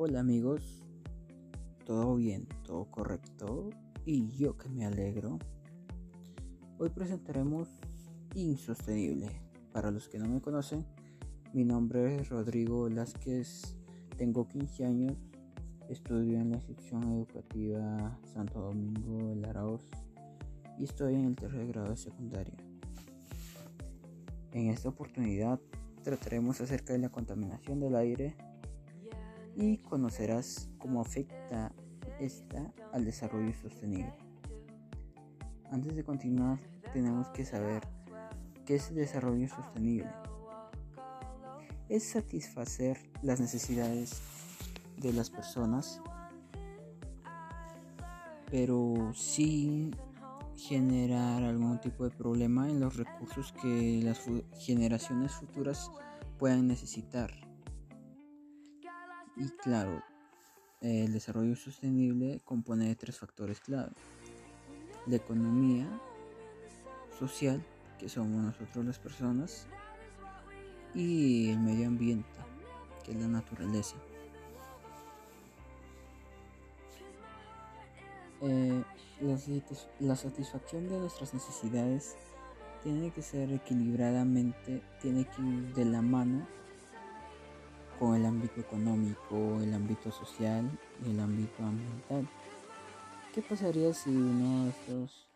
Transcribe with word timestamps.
Hola 0.00 0.20
amigos, 0.20 0.62
todo 1.84 2.14
bien, 2.14 2.46
todo 2.62 2.84
correcto 2.84 3.70
y 4.06 4.28
yo 4.36 4.56
que 4.56 4.68
me 4.68 4.86
alegro. 4.86 5.40
Hoy 6.78 6.90
presentaremos 6.90 7.68
Insostenible. 8.36 9.28
Para 9.72 9.90
los 9.90 10.08
que 10.08 10.20
no 10.20 10.28
me 10.28 10.40
conocen, 10.40 10.86
mi 11.52 11.64
nombre 11.64 12.14
es 12.14 12.28
Rodrigo 12.28 12.84
Velázquez, 12.84 13.74
tengo 14.16 14.46
15 14.46 14.84
años, 14.84 15.16
estudio 15.88 16.38
en 16.38 16.52
la 16.52 16.60
sección 16.60 17.02
educativa 17.02 18.20
Santo 18.32 18.60
Domingo 18.60 19.34
de 19.34 19.48
Arauz 19.48 19.82
y 20.78 20.84
estoy 20.84 21.16
en 21.16 21.24
el 21.24 21.34
tercer 21.34 21.66
grado 21.66 21.90
de 21.90 21.96
secundaria. 21.96 22.56
En 24.52 24.68
esta 24.68 24.90
oportunidad 24.90 25.58
trataremos 26.04 26.60
acerca 26.60 26.92
de 26.92 27.00
la 27.00 27.08
contaminación 27.08 27.80
del 27.80 27.96
aire 27.96 28.36
y 29.58 29.78
conocerás 29.78 30.70
cómo 30.78 31.00
afecta 31.00 31.72
esta 32.20 32.72
al 32.92 33.04
desarrollo 33.04 33.52
sostenible. 33.52 34.14
Antes 35.72 35.96
de 35.96 36.04
continuar, 36.04 36.60
tenemos 36.92 37.28
que 37.30 37.44
saber 37.44 37.82
qué 38.64 38.76
es 38.76 38.88
el 38.90 38.96
desarrollo 38.96 39.48
sostenible. 39.48 40.08
Es 41.88 42.04
satisfacer 42.04 42.98
las 43.22 43.40
necesidades 43.40 44.20
de 44.96 45.12
las 45.12 45.28
personas, 45.28 46.00
pero 48.50 49.12
sin 49.12 49.96
generar 50.56 51.42
algún 51.42 51.80
tipo 51.80 52.04
de 52.04 52.10
problema 52.10 52.68
en 52.68 52.78
los 52.78 52.96
recursos 52.96 53.52
que 53.60 54.00
las 54.04 54.20
generaciones 54.60 55.32
futuras 55.32 55.90
puedan 56.38 56.68
necesitar. 56.68 57.47
Y 59.38 59.48
claro, 59.50 60.02
el 60.80 61.12
desarrollo 61.12 61.54
sostenible 61.54 62.40
compone 62.44 62.88
de 62.88 62.96
tres 62.96 63.18
factores 63.18 63.60
clave. 63.60 63.92
La 65.06 65.16
economía 65.16 65.88
social, 67.18 67.64
que 67.98 68.08
somos 68.08 68.42
nosotros 68.42 68.84
las 68.84 68.98
personas, 68.98 69.66
y 70.94 71.50
el 71.50 71.60
medio 71.60 71.86
ambiente, 71.86 72.28
que 73.04 73.12
es 73.12 73.16
la 73.16 73.28
naturaleza. 73.28 73.96
Eh, 78.40 78.82
la, 80.00 80.16
satisfacción 80.16 80.88
de 80.88 80.98
nuestras 80.98 81.34
necesidades 81.34 82.16
tiene 82.82 83.10
que 83.12 83.22
ser 83.22 83.52
equilibradamente, 83.52 84.82
tiene 85.00 85.24
que 85.24 85.42
ir 85.42 85.74
de 85.74 85.84
la 85.84 86.02
mano 86.02 86.46
con 87.98 88.14
el 88.14 88.24
ámbito 88.24 88.60
económico, 88.60 89.60
el 89.60 89.74
ámbito 89.74 90.10
social 90.10 90.70
y 91.04 91.10
el 91.10 91.20
ámbito 91.20 91.62
ambiental. 91.62 92.28
¿Qué 93.34 93.42
pasaría 93.42 93.92
si 93.92 94.10
uno 94.10 94.64
de 94.64 94.70
estos 94.70 95.26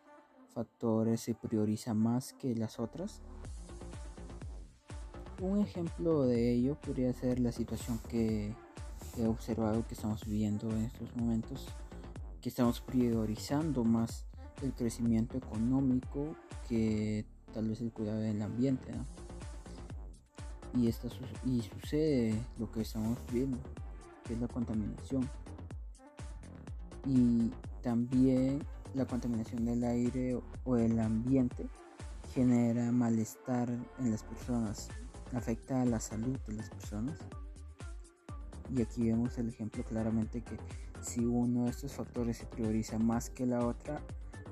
factores 0.53 1.21
se 1.21 1.33
prioriza 1.33 1.93
más 1.93 2.33
que 2.33 2.55
las 2.55 2.79
otras? 2.79 3.21
Un 5.41 5.59
ejemplo 5.59 6.23
de 6.23 6.51
ello 6.53 6.75
podría 6.75 7.11
ser 7.13 7.39
la 7.39 7.51
situación 7.51 7.99
que 8.09 8.53
he 9.17 9.25
observado 9.25 9.85
que 9.87 9.93
estamos 9.93 10.25
viviendo 10.25 10.69
en 10.71 10.83
estos 10.83 11.15
momentos, 11.15 11.67
que 12.41 12.49
estamos 12.49 12.81
priorizando 12.81 13.83
más 13.83 14.25
el 14.61 14.73
crecimiento 14.73 15.37
económico 15.37 16.35
que 16.67 17.25
tal 17.53 17.67
vez 17.67 17.81
el 17.81 17.91
cuidado 17.91 18.19
del 18.19 18.41
ambiente 18.41 18.93
y, 20.75 20.87
esta, 20.87 21.07
y 21.45 21.61
sucede 21.61 22.35
lo 22.57 22.71
que 22.71 22.81
estamos 22.81 23.17
viendo, 23.31 23.57
que 24.23 24.33
es 24.33 24.39
la 24.39 24.47
contaminación. 24.47 25.29
Y 27.05 27.51
también 27.81 28.65
la 28.93 29.05
contaminación 29.05 29.65
del 29.65 29.83
aire 29.83 30.39
o 30.63 30.75
del 30.75 30.99
ambiente 30.99 31.67
genera 32.33 32.91
malestar 32.91 33.69
en 33.99 34.11
las 34.11 34.23
personas, 34.23 34.89
afecta 35.33 35.81
a 35.81 35.85
la 35.85 35.99
salud 35.99 36.37
de 36.47 36.53
las 36.53 36.69
personas. 36.69 37.19
Y 38.75 38.81
aquí 38.81 39.03
vemos 39.03 39.37
el 39.37 39.49
ejemplo 39.49 39.83
claramente 39.83 40.41
que 40.41 40.57
si 41.01 41.25
uno 41.25 41.65
de 41.65 41.71
estos 41.71 41.93
factores 41.93 42.37
se 42.37 42.45
prioriza 42.45 42.97
más 42.97 43.29
que 43.29 43.45
la 43.45 43.65
otra, 43.65 44.01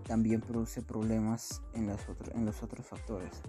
también 0.08 0.42
produce 0.42 0.82
problemas 0.82 1.62
en, 1.74 1.88
las 1.88 2.02
en 2.34 2.46
los 2.46 2.62
otros 2.62 2.86
factores. 2.86 3.42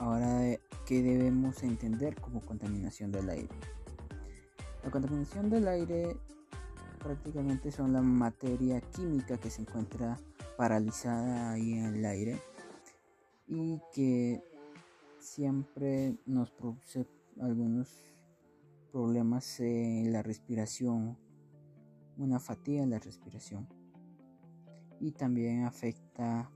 Ahora, 0.00 0.58
¿qué 0.86 1.02
debemos 1.02 1.62
entender 1.62 2.18
como 2.18 2.40
contaminación 2.40 3.12
del 3.12 3.28
aire? 3.28 3.54
La 4.82 4.90
contaminación 4.90 5.50
del 5.50 5.68
aire 5.68 6.16
prácticamente 7.00 7.70
son 7.70 7.92
la 7.92 8.00
materia 8.00 8.80
química 8.80 9.36
que 9.36 9.50
se 9.50 9.60
encuentra 9.60 10.16
paralizada 10.56 11.52
ahí 11.52 11.74
en 11.74 11.96
el 11.96 12.06
aire 12.06 12.38
y 13.46 13.78
que 13.92 14.42
siempre 15.18 16.16
nos 16.24 16.50
produce 16.50 17.06
algunos 17.38 17.94
problemas 18.90 19.60
en 19.60 20.14
la 20.14 20.22
respiración, 20.22 21.18
una 22.16 22.40
fatiga 22.40 22.82
en 22.82 22.90
la 22.90 23.00
respiración 23.00 23.68
y 24.98 25.12
también 25.12 25.64
afecta 25.64 26.50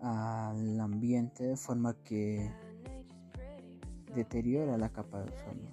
al 0.00 0.80
ambiente 0.80 1.44
de 1.44 1.56
forma 1.56 1.94
que 2.04 2.50
deteriora 4.14 4.76
la 4.78 4.90
capa 4.90 5.20
de 5.20 5.30
ozono. 5.30 5.68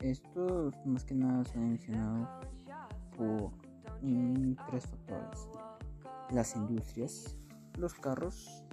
Estos 0.00 0.74
más 0.84 1.04
que 1.04 1.14
nada 1.14 1.44
son 1.44 1.70
mencionados 1.70 2.28
por 3.16 3.50
tres 4.68 4.86
factores. 4.86 5.48
Las 6.30 6.54
industrias, 6.54 7.36
los 7.78 7.94
carros 7.94 8.64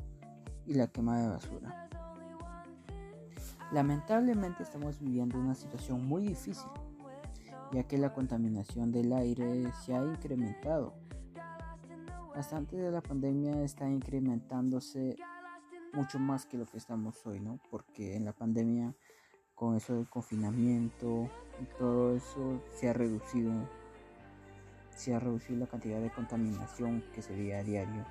y 0.65 0.73
la 0.73 0.87
quema 0.87 1.19
de 1.19 1.27
basura. 1.29 1.89
Lamentablemente 3.71 4.63
estamos 4.63 4.99
viviendo 4.99 5.39
una 5.39 5.55
situación 5.55 6.05
muy 6.05 6.27
difícil, 6.27 6.69
ya 7.71 7.83
que 7.83 7.97
la 7.97 8.13
contaminación 8.13 8.91
del 8.91 9.13
aire 9.13 9.71
se 9.83 9.95
ha 9.95 10.03
incrementado 10.03 10.93
hasta 12.35 12.57
antes 12.57 12.79
de 12.79 12.91
la 12.91 13.01
pandemia 13.01 13.63
está 13.63 13.88
incrementándose 13.88 15.16
mucho 15.94 16.17
más 16.19 16.45
que 16.45 16.57
lo 16.57 16.66
que 16.66 16.77
estamos 16.77 17.25
hoy, 17.25 17.39
¿no? 17.39 17.59
Porque 17.69 18.16
en 18.16 18.25
la 18.25 18.33
pandemia, 18.33 18.95
con 19.53 19.75
eso 19.75 19.95
del 19.95 20.09
confinamiento 20.09 21.29
y 21.61 21.66
todo 21.77 22.16
eso, 22.16 22.61
se 22.73 22.89
ha 22.89 22.94
reducido, 22.94 23.51
se 24.95 25.13
ha 25.13 25.19
reducido 25.19 25.59
la 25.59 25.67
cantidad 25.67 26.01
de 26.01 26.09
contaminación 26.09 27.03
que 27.13 27.21
se 27.21 27.35
veía 27.35 27.59
a 27.59 27.63
diario. 27.63 28.05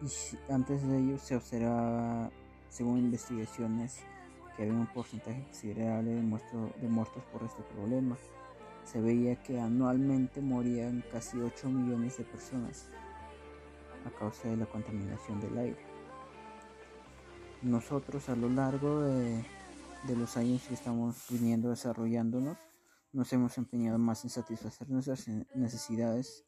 Y 0.00 0.52
antes 0.52 0.86
de 0.86 0.98
ello 0.98 1.18
se 1.18 1.34
observaba, 1.34 2.30
según 2.68 2.98
investigaciones, 2.98 4.04
que 4.56 4.62
había 4.62 4.74
un 4.74 4.86
porcentaje 4.86 5.42
considerable 5.42 6.14
de 6.14 6.88
muertos 6.88 7.24
por 7.32 7.42
este 7.42 7.62
problema 7.62 8.16
se 8.90 9.00
veía 9.02 9.36
que 9.42 9.60
anualmente 9.60 10.40
morían 10.40 11.04
casi 11.12 11.38
8 11.38 11.68
millones 11.68 12.16
de 12.16 12.24
personas 12.24 12.86
a 14.06 14.10
causa 14.18 14.48
de 14.48 14.56
la 14.56 14.64
contaminación 14.64 15.40
del 15.40 15.58
aire. 15.58 15.78
Nosotros 17.60 18.30
a 18.30 18.36
lo 18.36 18.48
largo 18.48 19.02
de, 19.02 19.44
los 20.16 20.36
años 20.38 20.62
que 20.66 20.74
estamos 20.74 21.26
viniendo 21.28 21.68
desarrollándonos, 21.68 22.56
nos 23.12 23.30
hemos 23.32 23.58
empeñado 23.58 23.98
más 23.98 24.24
en 24.24 24.30
satisfacer 24.30 24.88
nuestras 24.88 25.28
necesidades, 25.54 26.46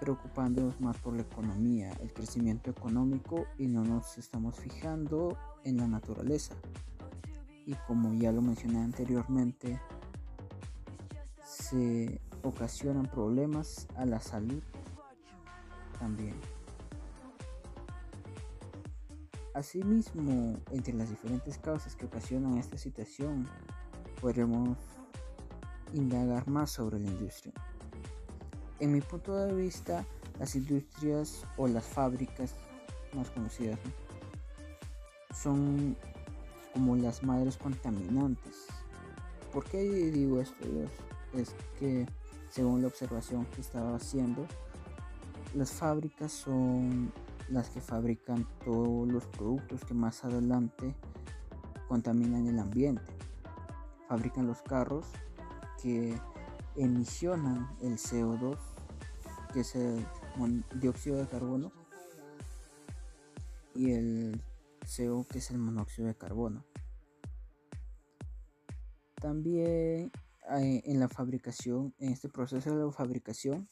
preocupándonos 0.00 0.80
más 0.80 0.98
por 0.98 1.14
la 1.14 1.22
economía, 1.22 1.92
el 2.02 2.12
crecimiento 2.12 2.70
económico 2.70 3.46
y 3.56 3.68
no 3.68 3.84
nos 3.84 4.18
estamos 4.18 4.56
fijando 4.56 5.38
en 5.64 5.78
la 5.78 5.86
naturaleza. 5.86 6.54
Y 7.64 7.74
como 7.86 8.12
ya 8.14 8.32
lo 8.32 8.42
mencioné 8.42 8.80
anteriormente, 8.80 9.80
se 11.70 12.20
ocasionan 12.42 13.06
problemas 13.06 13.86
a 13.96 14.06
la 14.06 14.20
salud 14.20 14.62
también. 15.98 16.34
Asimismo, 19.54 20.56
entre 20.70 20.94
las 20.94 21.10
diferentes 21.10 21.58
causas 21.58 21.96
que 21.96 22.06
ocasionan 22.06 22.58
esta 22.58 22.78
situación, 22.78 23.48
podremos 24.20 24.78
indagar 25.92 26.48
más 26.48 26.70
sobre 26.70 27.00
la 27.00 27.08
industria. 27.08 27.54
En 28.78 28.92
mi 28.92 29.00
punto 29.00 29.34
de 29.34 29.52
vista, 29.52 30.06
las 30.38 30.54
industrias 30.54 31.44
o 31.56 31.66
las 31.66 31.84
fábricas 31.84 32.54
más 33.14 33.30
conocidas 33.30 33.78
son 35.34 35.96
como 36.72 36.94
las 36.96 37.22
madres 37.22 37.56
contaminantes. 37.56 38.66
¿Por 39.52 39.64
qué 39.64 39.82
digo 39.82 40.40
esto? 40.40 40.68
Dios? 40.68 40.90
Es 41.34 41.54
que 41.78 42.06
según 42.50 42.82
la 42.82 42.88
observación 42.88 43.46
que 43.46 43.60
estaba 43.60 43.96
haciendo, 43.96 44.46
las 45.54 45.72
fábricas 45.72 46.32
son 46.32 47.12
las 47.48 47.70
que 47.70 47.80
fabrican 47.80 48.46
todos 48.64 49.08
los 49.08 49.24
productos 49.26 49.84
que 49.84 49.94
más 49.94 50.24
adelante 50.24 50.94
contaminan 51.88 52.46
el 52.46 52.58
ambiente. 52.58 53.12
Fabrican 54.08 54.46
los 54.46 54.62
carros 54.62 55.06
que 55.82 56.18
emisionan 56.76 57.68
el 57.80 57.98
CO2, 57.98 58.56
que 59.52 59.60
es 59.60 59.74
el 59.74 60.06
dióxido 60.74 61.16
de 61.16 61.26
carbono, 61.26 61.72
y 63.74 63.92
el 63.92 64.42
CO, 64.84 65.26
que 65.28 65.38
es 65.38 65.50
el 65.50 65.58
monóxido 65.58 66.08
de 66.08 66.14
carbono. 66.14 66.64
También 69.14 70.12
en 70.50 71.00
la 71.00 71.08
fabricación, 71.08 71.94
en 71.98 72.12
este 72.12 72.28
proceso 72.28 72.76
de 72.76 72.92
fabricación, 72.92 73.68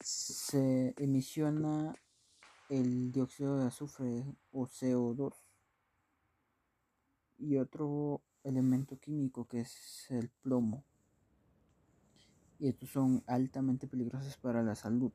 se 0.00 0.94
emisiona 0.96 1.94
el 2.68 3.12
dióxido 3.12 3.58
de 3.58 3.66
azufre 3.66 4.24
o 4.50 4.66
CO2 4.66 5.34
y 7.38 7.56
otro 7.56 8.22
elemento 8.44 8.98
químico 8.98 9.46
que 9.46 9.60
es 9.60 10.06
el 10.10 10.30
plomo. 10.30 10.84
Y 12.58 12.68
estos 12.68 12.90
son 12.90 13.24
altamente 13.26 13.88
peligrosos 13.88 14.36
para 14.36 14.62
la 14.62 14.74
salud. 14.74 15.12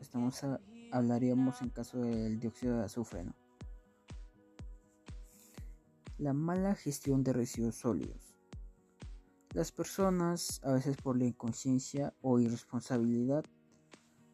Estamos 0.00 0.44
hablaríamos 0.92 1.62
en 1.62 1.70
caso 1.70 1.98
del 1.98 2.40
dióxido 2.40 2.78
de 2.78 2.84
azufre, 2.84 3.24
La 6.18 6.34
mala 6.34 6.74
gestión 6.74 7.24
de 7.24 7.32
residuos 7.32 7.76
sólidos. 7.76 8.29
Las 9.52 9.72
personas, 9.72 10.60
a 10.62 10.72
veces 10.72 10.96
por 10.96 11.18
la 11.18 11.24
inconsciencia 11.24 12.14
o 12.22 12.38
irresponsabilidad 12.38 13.44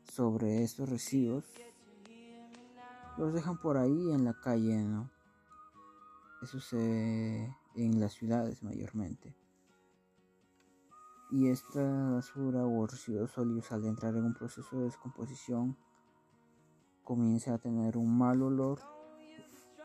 sobre 0.04 0.62
estos 0.62 0.90
residuos, 0.90 1.44
los 3.16 3.32
dejan 3.32 3.58
por 3.58 3.78
ahí 3.78 4.10
en 4.12 4.24
la 4.24 4.34
calle, 4.34 4.76
¿no? 4.76 5.10
Eso 6.42 6.60
se 6.60 7.50
en 7.76 7.98
las 7.98 8.12
ciudades 8.12 8.62
mayormente. 8.62 9.34
Y 11.30 11.48
esta 11.48 12.10
basura 12.10 12.66
o 12.66 12.86
residuos 12.86 13.30
sólidos 13.30 13.72
al 13.72 13.86
entrar 13.86 14.14
en 14.16 14.24
un 14.24 14.34
proceso 14.34 14.76
de 14.76 14.84
descomposición 14.84 15.78
comienza 17.04 17.54
a 17.54 17.58
tener 17.58 17.96
un 17.96 18.18
mal 18.18 18.42
olor 18.42 18.80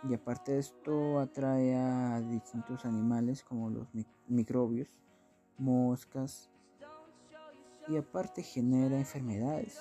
y 0.10 0.14
aparte 0.14 0.54
de 0.54 0.60
esto 0.60 1.20
atrae 1.20 1.76
a 1.76 2.20
distintos 2.20 2.86
animales 2.86 3.44
como 3.44 3.70
los 3.70 3.88
microbios, 4.28 4.90
moscas 5.62 6.50
y 7.88 7.98
aparte 7.98 8.44
genera 8.44 8.98
enfermedades. 8.98 9.80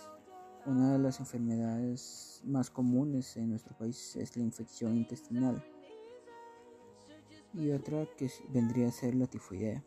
Una 0.67 0.93
de 0.93 0.99
las 0.99 1.21
enfermedades 1.21 2.43
más 2.44 2.71
comunes 2.71 3.37
en 3.37 3.50
nuestro 3.50 3.77
país 3.77 4.15
es 4.17 4.37
la 4.37 4.43
infección 4.43 4.97
intestinal 4.97 5.65
y 7.55 7.71
otra 7.71 8.06
que 8.17 8.31
vendría 8.50 8.88
a 8.88 8.93
ser 8.93 9.15
la 9.15 9.27
tifoidea. 9.27 9.82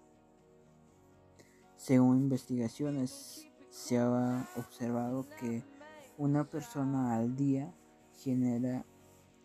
Según 1.77 2.17
investigaciones, 2.17 3.47
se 3.69 3.99
ha 3.99 4.49
observado 4.55 5.27
que 5.39 5.63
una 6.17 6.49
persona 6.49 7.15
al 7.15 7.35
día 7.35 7.73
genera 8.17 8.85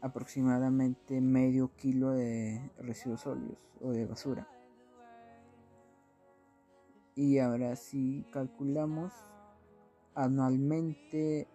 aproximadamente 0.00 1.20
medio 1.20 1.74
kilo 1.76 2.12
de 2.12 2.70
residuos 2.78 3.22
sólidos 3.22 3.58
o 3.80 3.90
de 3.90 4.06
basura. 4.06 4.48
Y 7.18 7.38
ahora 7.40 7.74
si 7.74 8.24
calculamos 8.30 9.12
anualmente 10.14 11.48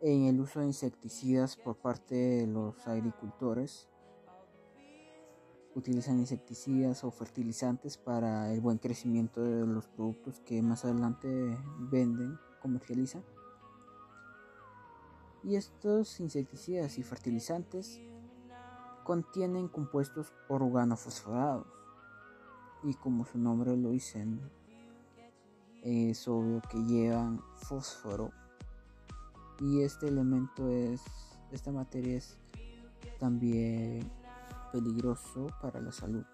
En 0.05 0.25
el 0.25 0.41
uso 0.41 0.59
de 0.59 0.67
insecticidas 0.67 1.55
por 1.55 1.77
parte 1.77 2.17
de 2.17 2.47
los 2.49 2.89
agricultores 2.89 3.89
utilizan 5.77 6.19
insecticidas 6.19 7.05
o 7.05 7.13
fertilizantes 7.13 7.99
para 7.99 8.53
el 8.53 8.61
buen 8.61 8.79
crecimiento 8.79 9.45
de 9.45 9.65
los 9.65 9.87
productos 9.87 10.41
que 10.41 10.61
más 10.61 10.85
adelante 10.85 11.57
venden, 11.79 12.37
comercializan. 12.61 13.23
Y 15.45 15.55
estos 15.55 16.19
insecticidas 16.19 16.99
y 16.99 17.05
fertilizantes 17.05 18.01
contienen 19.05 19.69
compuestos 19.69 20.33
organofosforados. 20.49 21.69
Y 22.83 22.95
como 22.95 23.25
su 23.25 23.39
nombre 23.39 23.77
lo 23.77 23.91
dicen, 23.91 24.51
es 25.85 26.27
obvio 26.27 26.61
que 26.69 26.79
llevan 26.79 27.41
fósforo. 27.55 28.42
Y 29.63 29.83
este 29.83 30.09
elemento 30.09 30.69
es, 30.69 31.01
esta 31.53 31.71
materia 31.71 32.17
es 32.17 32.37
también 33.21 34.11
peligroso 34.73 35.47
para 35.61 35.81
la 35.81 35.93
salud. 35.93 36.25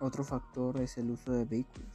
Otro 0.00 0.24
factor 0.24 0.78
es 0.80 0.98
el 0.98 1.10
uso 1.10 1.32
de 1.32 1.44
vehículos. 1.44 1.88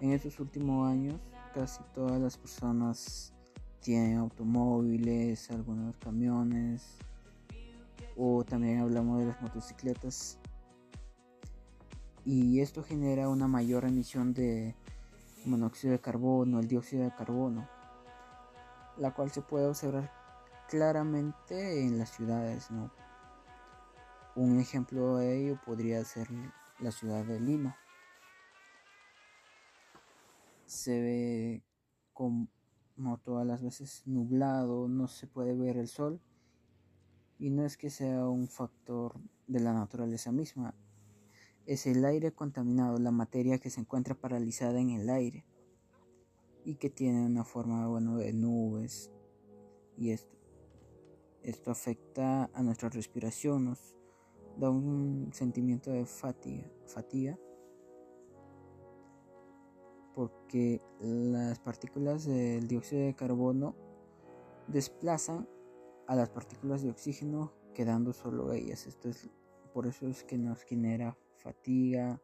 En 0.00 0.12
estos 0.12 0.38
últimos 0.38 0.86
años 0.86 1.18
casi 1.54 1.82
todas 1.94 2.20
las 2.20 2.36
personas 2.36 3.32
tienen 3.80 4.18
automóviles, 4.18 5.50
algunos 5.50 5.96
camiones 5.96 6.98
o 8.16 8.44
también 8.44 8.80
hablamos 8.80 9.20
de 9.20 9.26
las 9.26 9.40
motocicletas 9.40 10.38
y 12.24 12.60
esto 12.60 12.82
genera 12.82 13.28
una 13.28 13.48
mayor 13.48 13.84
emisión 13.84 14.34
de 14.34 14.74
monóxido 15.44 15.92
de 15.92 16.00
carbono, 16.00 16.58
el 16.58 16.68
dióxido 16.68 17.04
de 17.04 17.14
carbono, 17.14 17.68
la 18.96 19.12
cual 19.12 19.30
se 19.30 19.42
puede 19.42 19.66
observar 19.66 20.12
claramente 20.68 21.82
en 21.82 21.98
las 21.98 22.10
ciudades. 22.10 22.68
Un 24.36 24.58
ejemplo 24.58 25.16
de 25.16 25.40
ello 25.40 25.60
podría 25.64 26.04
ser 26.04 26.28
la 26.80 26.90
ciudad 26.90 27.24
de 27.24 27.40
Lima. 27.40 27.76
Se 30.66 31.00
ve 31.00 31.62
como 32.12 33.18
todas 33.18 33.46
las 33.46 33.62
veces 33.62 34.02
nublado, 34.06 34.88
no 34.88 35.08
se 35.08 35.26
puede 35.26 35.54
ver 35.54 35.76
el 35.76 35.88
sol 35.88 36.20
y 37.38 37.50
no 37.50 37.64
es 37.64 37.76
que 37.76 37.90
sea 37.90 38.26
un 38.26 38.48
factor 38.48 39.20
de 39.46 39.60
la 39.60 39.72
naturaleza 39.72 40.32
misma, 40.32 40.74
es 41.66 41.86
el 41.86 42.04
aire 42.04 42.32
contaminado, 42.32 42.98
la 42.98 43.10
materia 43.10 43.58
que 43.58 43.70
se 43.70 43.80
encuentra 43.80 44.14
paralizada 44.14 44.80
en 44.80 44.90
el 44.90 45.10
aire 45.10 45.44
y 46.64 46.76
que 46.76 46.90
tiene 46.90 47.26
una 47.26 47.44
forma 47.44 47.86
bueno 47.88 48.16
de 48.16 48.32
nubes 48.32 49.12
y 49.96 50.10
esto 50.10 50.34
esto 51.44 51.70
afecta 51.70 52.50
a 52.54 52.62
nuestra 52.62 52.88
respiración, 52.88 53.66
nos 53.66 53.94
da 54.56 54.70
un 54.70 55.30
sentimiento 55.34 55.90
de 55.90 56.06
fatiga, 56.06 56.70
fatiga 56.86 57.38
porque 60.14 60.80
las 61.00 61.58
partículas 61.58 62.24
del 62.24 62.66
dióxido 62.66 63.02
de 63.02 63.14
carbono 63.14 63.74
desplazan 64.68 65.46
a 66.06 66.14
las 66.14 66.30
partículas 66.30 66.82
de 66.82 66.90
oxígeno 66.90 67.52
quedando 67.74 68.14
solo 68.14 68.52
ellas. 68.52 68.86
Esto 68.86 69.10
es 69.10 69.28
por 69.74 69.86
eso 69.86 70.06
es 70.06 70.22
que 70.22 70.38
nos 70.38 70.62
genera 70.62 71.18
fatiga 71.36 72.22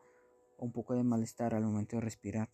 o 0.57 0.65
un 0.65 0.73
poco 0.73 0.95
de 0.95 1.03
malestar 1.03 1.53
al 1.55 1.65
momento 1.65 1.97
de 1.97 2.03
respirar. 2.03 2.49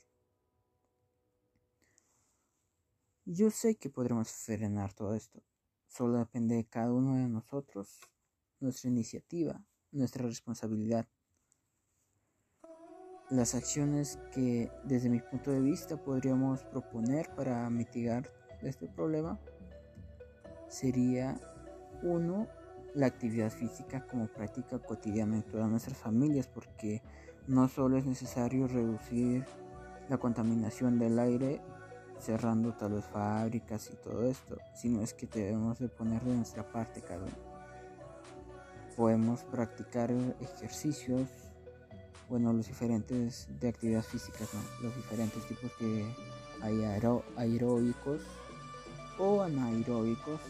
Yo 3.28 3.50
sé 3.50 3.74
que 3.74 3.90
podremos 3.90 4.30
frenar 4.30 4.92
todo 4.92 5.16
esto. 5.16 5.42
Solo 5.88 6.18
depende 6.18 6.54
de 6.54 6.64
cada 6.64 6.92
uno 6.92 7.16
de 7.16 7.28
nosotros 7.28 7.98
nuestra 8.60 8.88
iniciativa, 8.88 9.64
nuestra 9.90 10.24
responsabilidad. 10.24 11.08
Las 13.28 13.56
acciones 13.56 14.20
que 14.32 14.70
desde 14.84 15.10
mi 15.10 15.18
punto 15.18 15.50
de 15.50 15.60
vista 15.60 16.00
podríamos 16.00 16.62
proponer 16.66 17.34
para 17.34 17.68
mitigar 17.68 18.30
este 18.62 18.86
problema 18.86 19.40
sería 20.68 21.40
uno 22.04 22.46
la 22.94 23.06
actividad 23.06 23.50
física 23.50 24.06
como 24.06 24.28
práctica 24.28 24.78
cotidiana 24.78 25.34
en 25.34 25.42
todas 25.42 25.68
nuestras 25.68 25.98
familias 25.98 26.46
porque 26.46 27.02
no 27.48 27.66
solo 27.66 27.98
es 27.98 28.06
necesario 28.06 28.68
reducir 28.68 29.44
la 30.08 30.18
contaminación 30.18 31.00
del 31.00 31.18
aire 31.18 31.60
cerrando 32.20 32.72
tal 32.72 32.94
vez 32.94 33.04
fábricas 33.04 33.90
y 33.92 33.96
todo 33.96 34.24
esto, 34.24 34.56
sino 34.74 35.02
es 35.02 35.14
que 35.14 35.26
debemos 35.26 35.78
de 35.78 35.88
poner 35.88 36.22
de 36.22 36.34
nuestra 36.34 36.62
parte 36.62 37.02
cada 37.02 37.22
uno. 37.22 37.56
Podemos 38.96 39.42
practicar 39.44 40.10
ejercicios, 40.40 41.28
bueno, 42.28 42.52
los 42.52 42.66
diferentes 42.66 43.46
de 43.60 43.68
actividad 43.68 44.02
física, 44.02 44.38
los 44.82 44.96
diferentes 44.96 45.46
tipos 45.46 45.70
que 45.78 46.06
hay 46.62 46.82
aeróbicos 47.36 48.22
o 49.18 49.42
anaeróbicos, 49.42 50.40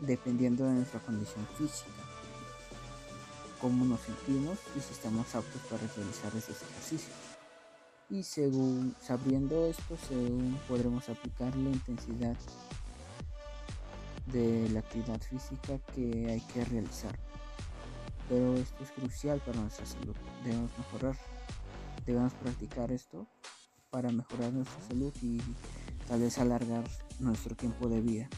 dependiendo 0.00 0.64
de 0.66 0.74
nuestra 0.74 1.00
condición 1.00 1.46
física, 1.58 1.90
cómo 3.60 3.84
nos 3.84 4.00
sentimos 4.00 4.58
y 4.76 4.80
si 4.80 4.92
estamos 4.92 5.34
aptos 5.34 5.62
para 5.62 5.82
realizar 5.94 6.34
esos 6.36 6.62
ejercicios 6.62 7.35
y 8.10 8.22
según 8.22 8.94
sabiendo 9.00 9.66
esto 9.66 9.96
según 10.08 10.58
podremos 10.68 11.08
aplicar 11.08 11.54
la 11.56 11.70
intensidad 11.70 12.36
de 14.26 14.68
la 14.70 14.80
actividad 14.80 15.20
física 15.20 15.78
que 15.94 16.30
hay 16.30 16.40
que 16.52 16.64
realizar. 16.64 17.18
Pero 18.28 18.54
esto 18.54 18.82
es 18.82 18.90
crucial 18.90 19.40
para 19.40 19.60
nuestra 19.60 19.86
salud. 19.86 20.14
Debemos 20.44 20.70
mejorar 20.78 21.16
debemos 22.04 22.34
practicar 22.34 22.92
esto 22.92 23.26
para 23.90 24.10
mejorar 24.10 24.52
nuestra 24.52 24.80
salud 24.86 25.12
y 25.22 25.40
tal 26.06 26.20
vez 26.20 26.38
alargar 26.38 26.84
nuestro 27.18 27.56
tiempo 27.56 27.88
de 27.88 28.00
vida. 28.00 28.28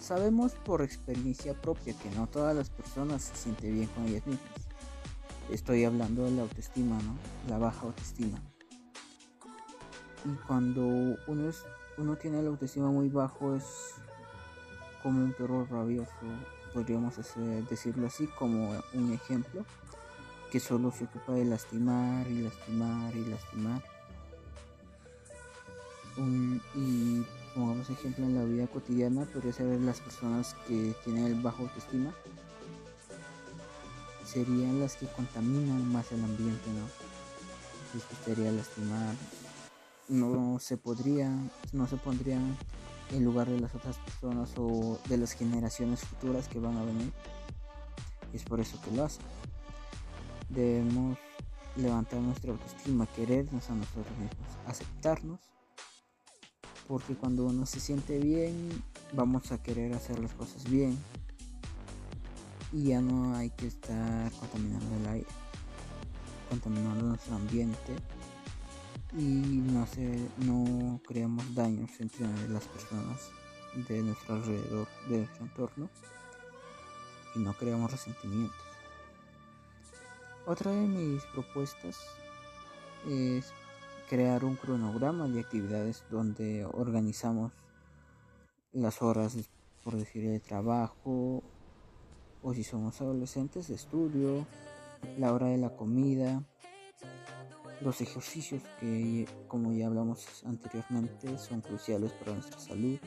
Sabemos 0.00 0.52
por 0.52 0.82
experiencia 0.82 1.54
propia 1.60 1.94
que 1.98 2.10
no 2.10 2.26
todas 2.26 2.54
las 2.54 2.70
personas 2.70 3.22
se 3.22 3.36
sienten 3.36 3.74
bien 3.74 3.88
con 3.88 4.06
ellas 4.06 4.26
mismas 4.26 4.65
Estoy 5.50 5.84
hablando 5.84 6.24
de 6.24 6.32
la 6.32 6.42
autoestima, 6.42 6.98
¿no? 7.02 7.16
La 7.48 7.58
baja 7.58 7.82
autoestima. 7.82 8.38
Y 10.24 10.34
cuando 10.46 10.82
uno, 11.28 11.48
es, 11.48 11.64
uno 11.98 12.16
tiene 12.16 12.42
la 12.42 12.48
autoestima 12.48 12.90
muy 12.90 13.08
bajo 13.08 13.54
es 13.54 13.64
como 15.04 15.22
un 15.22 15.32
perro 15.32 15.64
rabioso, 15.66 16.10
podríamos 16.74 17.14
decirlo 17.70 18.08
así, 18.08 18.26
como 18.38 18.74
un 18.92 19.12
ejemplo, 19.12 19.64
que 20.50 20.58
solo 20.58 20.90
se 20.90 21.04
ocupa 21.04 21.32
de 21.34 21.44
lastimar 21.44 22.26
y 22.26 22.42
lastimar 22.42 23.14
y 23.14 23.24
lastimar. 23.26 23.82
y 26.74 27.22
pongamos 27.54 27.88
ejemplo 27.88 28.24
en 28.24 28.34
la 28.34 28.44
vida 28.44 28.66
cotidiana, 28.66 29.26
podría 29.26 29.52
ser 29.52 29.80
las 29.80 30.00
personas 30.00 30.56
que 30.66 30.92
tienen 31.04 31.26
el 31.26 31.40
bajo 31.40 31.62
autoestima 31.62 32.12
serían 34.36 34.80
las 34.80 34.96
que 34.96 35.06
contaminan 35.06 35.90
más 35.90 36.12
el 36.12 36.22
ambiente, 36.22 36.68
¿no? 36.68 36.86
Les 37.94 38.06
gustaría 38.06 38.52
lastimar, 38.52 39.14
no 40.08 40.58
se 40.58 40.76
podría, 40.76 41.30
no 41.72 41.86
se 41.86 41.96
pondrían 41.96 42.54
en 43.12 43.24
lugar 43.24 43.48
de 43.48 43.58
las 43.58 43.74
otras 43.74 43.96
personas 43.96 44.50
o 44.58 44.98
de 45.08 45.16
las 45.16 45.32
generaciones 45.32 46.00
futuras 46.00 46.48
que 46.48 46.58
van 46.58 46.76
a 46.76 46.84
venir. 46.84 47.10
Es 48.34 48.44
por 48.44 48.60
eso 48.60 48.78
que 48.82 48.90
lo 48.90 49.06
hacen. 49.06 49.24
Debemos 50.50 51.16
levantar 51.74 52.20
nuestra 52.20 52.52
autoestima, 52.52 53.06
querernos 53.06 53.70
a 53.70 53.74
nosotros 53.74 54.18
mismos, 54.18 54.48
aceptarnos, 54.66 55.40
porque 56.86 57.14
cuando 57.14 57.46
uno 57.46 57.64
se 57.64 57.80
siente 57.80 58.18
bien, 58.18 58.68
vamos 59.14 59.50
a 59.50 59.62
querer 59.62 59.94
hacer 59.94 60.18
las 60.18 60.34
cosas 60.34 60.64
bien, 60.64 60.98
y 62.76 62.88
ya 62.88 63.00
no 63.00 63.34
hay 63.34 63.48
que 63.48 63.68
estar 63.68 64.30
contaminando 64.32 64.96
el 64.96 65.06
aire, 65.06 65.30
contaminando 66.50 67.06
nuestro 67.06 67.36
ambiente 67.36 67.96
y 69.16 69.62
no, 70.36 71.00
creamos 71.06 71.54
daños 71.54 71.90
entre 72.00 72.26
las 72.50 72.64
personas 72.64 73.30
de 73.88 74.02
nuestro 74.02 74.34
alrededor, 74.34 74.88
de 75.08 75.18
nuestro 75.18 75.44
entorno 75.46 75.88
y 77.34 77.38
no 77.38 77.54
creamos 77.54 77.90
resentimientos. 77.90 78.60
Otra 80.44 80.70
de 80.70 80.86
mis 80.86 81.24
propuestas 81.32 81.98
es 83.08 83.54
crear 84.10 84.44
un 84.44 84.56
cronograma 84.56 85.28
de 85.28 85.40
actividades 85.40 86.04
donde 86.10 86.66
organizamos 86.66 87.52
las 88.72 89.00
horas, 89.00 89.34
por 89.82 89.96
decir, 89.96 90.28
de 90.28 90.40
trabajo 90.40 91.42
o 92.42 92.54
si 92.54 92.64
somos 92.64 93.00
adolescentes 93.00 93.70
estudio, 93.70 94.46
la 95.18 95.32
hora 95.32 95.48
de 95.48 95.58
la 95.58 95.70
comida, 95.70 96.42
los 97.80 98.00
ejercicios 98.00 98.62
que 98.80 99.26
como 99.48 99.72
ya 99.72 99.86
hablamos 99.86 100.44
anteriormente 100.44 101.38
son 101.38 101.60
cruciales 101.60 102.12
para 102.12 102.32
nuestra 102.32 102.58
salud, 102.58 102.98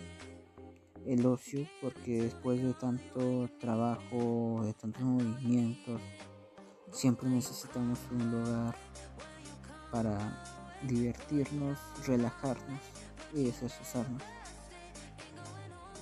el 1.05 1.25
ocio 1.25 1.67
porque 1.81 2.23
después 2.23 2.61
de 2.61 2.73
tanto 2.73 3.49
trabajo, 3.59 4.61
de 4.63 4.73
tantos 4.73 5.01
movimientos, 5.01 6.01
siempre 6.91 7.29
necesitamos 7.29 7.99
un 8.11 8.31
lugar 8.31 8.75
para 9.91 10.43
divertirnos, 10.83 11.79
relajarnos 12.05 12.79
y 13.33 13.45
desasusarnos. 13.45 14.21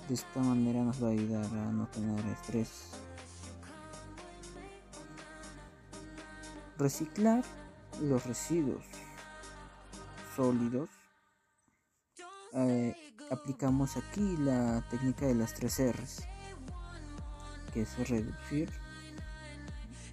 De 0.07 0.13
esta 0.13 0.39
manera 0.39 0.83
nos 0.83 1.03
va 1.03 1.07
a 1.07 1.11
ayudar 1.11 1.45
a 1.45 1.71
no 1.71 1.87
tener 1.87 2.25
estrés 2.27 2.91
Reciclar 6.77 7.43
los 8.01 8.23
residuos 8.27 8.83
sólidos. 10.35 10.89
Eh, 12.53 12.95
aplicamos 13.31 13.97
aquí 13.97 14.37
la 14.37 14.87
técnica 14.91 15.25
de 15.25 15.33
las 15.33 15.55
tres 15.55 15.79
R's, 15.79 16.23
que 17.73 17.81
es 17.81 18.09
reducir, 18.09 18.71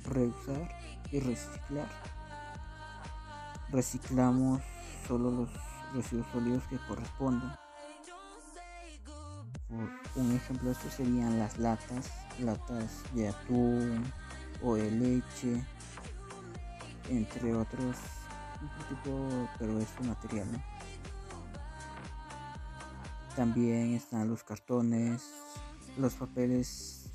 reusar 0.04 0.70
y 1.12 1.20
reciclar. 1.20 1.88
Reciclamos 3.70 4.62
solo 5.06 5.30
los 5.30 5.50
residuos 5.92 6.26
sólidos 6.32 6.62
que 6.70 6.78
corresponden. 6.88 7.52
Por 9.68 10.22
un 10.22 10.32
ejemplo, 10.34 10.70
esto 10.70 10.88
serían 10.88 11.38
las 11.38 11.58
latas, 11.58 12.10
latas 12.38 13.02
de 13.12 13.28
atún 13.28 14.02
o 14.62 14.76
de 14.76 14.90
leche, 14.90 15.62
entre 17.08 17.54
otros 17.54 17.96
tipo, 18.88 19.48
pero 19.58 19.78
es 19.78 19.88
un 20.00 20.08
material, 20.08 20.48
También 23.36 23.94
están 23.94 24.28
los 24.28 24.44
cartones, 24.44 25.22
los 25.98 26.14
papeles 26.14 27.10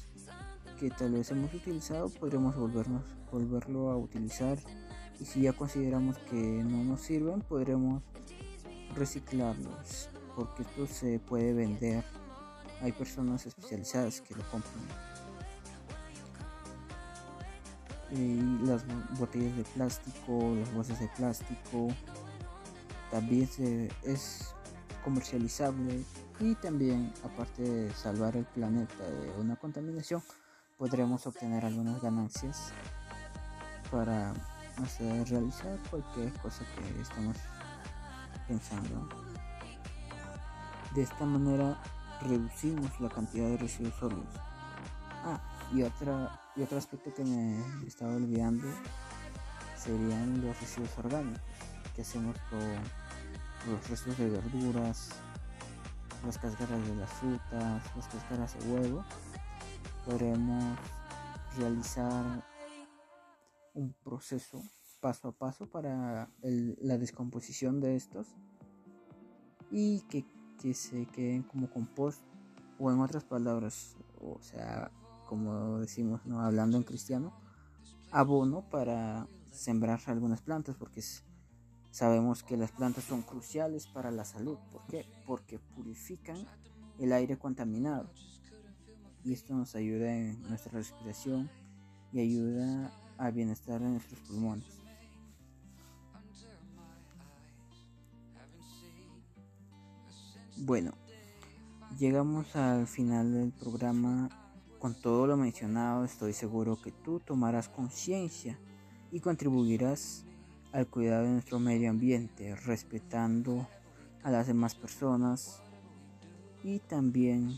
que 0.80 0.90
tal 0.90 1.14
vez 1.14 1.32
hemos 1.32 1.54
utilizado, 1.54 2.10
podríamos 2.10 2.56
volvernos, 2.56 3.04
volverlo 3.32 3.92
a 3.92 3.98
utilizar. 3.98 4.58
Y 5.20 5.26
si 5.26 5.42
ya 5.42 5.54
consideramos 5.54 6.18
que 6.30 6.36
no 6.36 6.84
nos 6.84 7.02
sirven, 7.02 7.42
podremos 7.42 8.04
reciclarlos 8.96 10.10
porque 10.36 10.64
esto 10.64 10.88
se 10.88 11.20
puede 11.20 11.54
vender. 11.54 12.04
Hay 12.82 12.94
personas 12.94 13.46
especializadas 13.46 14.22
que 14.22 14.36
lo 14.36 14.44
compran 14.50 15.09
las 18.12 18.84
botellas 19.18 19.56
de 19.56 19.64
plástico, 19.64 20.56
las 20.56 20.74
bolsas 20.74 21.00
de 21.00 21.08
plástico, 21.10 21.88
también 23.12 23.50
es 24.04 24.54
comercializable 25.04 26.04
y 26.40 26.56
también 26.56 27.14
aparte 27.24 27.64
de 27.64 27.94
salvar 27.94 28.36
el 28.36 28.46
planeta 28.46 29.04
de 29.04 29.32
una 29.40 29.56
contaminación 29.56 30.22
podremos 30.78 31.28
obtener 31.28 31.66
algunas 31.66 32.02
ganancias 32.02 32.72
para 33.92 34.34
hacer, 34.78 35.28
realizar 35.28 35.78
cualquier 35.90 36.32
cosa 36.40 36.64
que 36.76 37.02
estamos 37.02 37.36
pensando. 38.48 39.10
De 40.96 41.02
esta 41.02 41.26
manera 41.26 41.78
reducimos 42.22 42.98
la 43.02 43.10
cantidad 43.10 43.50
de 43.50 43.58
residuos 43.58 43.94
sólidos. 43.96 44.34
Ah, 45.26 45.40
y 45.74 45.84
otra 45.84 46.40
y 46.60 46.62
otro 46.62 46.78
aspecto 46.78 47.14
que 47.14 47.24
me 47.24 47.88
estaba 47.88 48.14
olvidando 48.16 48.68
serían 49.78 50.42
los 50.46 50.60
residuos 50.60 50.98
orgánicos 50.98 51.42
que 51.96 52.02
hacemos 52.02 52.36
con 52.50 53.72
los 53.72 53.90
restos 53.90 54.18
de 54.18 54.30
verduras, 54.30 55.10
las 56.26 56.38
cáscaras 56.38 56.86
de 56.86 56.96
las 56.96 57.10
frutas, 57.12 57.96
las 57.96 58.08
cáscaras 58.10 58.60
de 58.60 58.72
huevo. 58.72 59.06
Podremos 60.06 60.78
realizar 61.58 62.44
un 63.74 63.94
proceso 64.04 64.62
paso 65.00 65.30
a 65.30 65.32
paso 65.32 65.70
para 65.70 66.30
la 66.42 66.98
descomposición 66.98 67.80
de 67.80 67.96
estos 67.96 68.36
y 69.72 70.02
que, 70.10 70.26
que 70.62 70.74
se 70.74 71.06
queden 71.06 71.44
como 71.44 71.70
compost 71.70 72.22
o 72.80 72.92
en 72.92 73.00
otras 73.00 73.24
palabras, 73.24 73.96
o 74.20 74.42
sea, 74.42 74.92
como 75.30 75.78
decimos, 75.78 76.26
¿no? 76.26 76.42
hablando 76.42 76.76
en 76.76 76.82
cristiano, 76.82 77.32
abono 78.10 78.68
para 78.68 79.28
sembrar 79.52 80.00
algunas 80.08 80.42
plantas 80.42 80.76
porque 80.76 81.04
sabemos 81.92 82.42
que 82.42 82.58
las 82.58 82.72
plantas 82.72 83.04
son 83.04 83.22
cruciales 83.22 83.86
para 83.86 84.10
la 84.10 84.26
salud. 84.26 84.58
¿Por 84.72 84.88
qué? 84.88 85.06
Porque 85.28 85.60
purifican 85.60 86.48
el 86.98 87.14
aire 87.14 87.38
contaminado 87.38 88.10
y 89.24 89.34
esto 89.34 89.54
nos 89.54 89.76
ayuda 89.76 90.12
en 90.12 90.42
nuestra 90.50 90.72
respiración 90.72 91.48
y 92.12 92.22
ayuda 92.22 92.92
al 93.20 93.32
bienestar 93.32 93.82
de 93.82 93.90
nuestros 93.90 94.20
pulmones. 94.22 94.82
Bueno, 100.58 100.92
llegamos 102.00 102.56
al 102.56 102.88
final 102.88 103.32
del 103.32 103.52
programa. 103.52 104.39
Con 104.80 104.96
todo 104.96 105.28
lo 105.28 105.36
mencionado, 105.36 106.06
estoy 106.06 106.32
seguro 106.32 106.82
que 106.82 106.94
tú 106.94 107.20
tomarás 107.20 107.68
conciencia 107.68 108.58
y 109.12 109.20
contribuirás 109.20 110.24
al 110.72 110.88
cuidado 110.88 111.26
de 111.26 111.32
nuestro 111.32 111.60
medio 111.60 111.90
ambiente, 111.90 112.56
respetando 112.56 113.68
a 114.24 114.32
las 114.32 114.48
demás 114.48 114.76
personas 114.76 115.62
y 116.64 116.80
también 116.80 117.58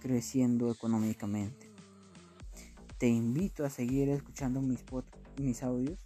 creciendo 0.00 0.72
económicamente. 0.72 1.70
Te 2.98 3.08
invito 3.08 3.64
a 3.64 3.70
seguir 3.70 4.08
escuchando 4.08 4.60
mis, 4.60 4.84
mis 5.36 5.62
audios 5.62 6.00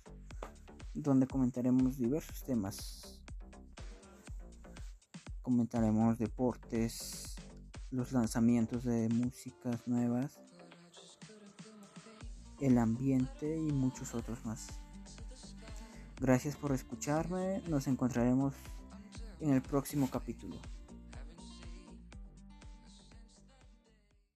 donde 0.92 1.26
comentaremos 1.26 1.96
diversos 1.96 2.42
temas. 2.44 3.22
Comentaremos 5.40 6.18
deportes, 6.18 7.35
los 7.90 8.12
lanzamientos 8.12 8.84
de 8.84 9.08
músicas 9.08 9.86
nuevas, 9.86 10.40
el 12.60 12.78
ambiente 12.78 13.56
y 13.56 13.72
muchos 13.72 14.14
otros 14.14 14.44
más. 14.44 14.68
Gracias 16.20 16.56
por 16.56 16.72
escucharme, 16.72 17.62
nos 17.68 17.86
encontraremos 17.86 18.54
en 19.40 19.50
el 19.50 19.62
próximo 19.62 20.08
capítulo. 20.10 20.56